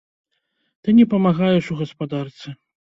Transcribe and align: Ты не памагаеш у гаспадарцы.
Ты 0.87 0.97
не 1.01 1.05
памагаеш 1.13 1.71
у 1.77 1.81
гаспадарцы. 1.85 2.61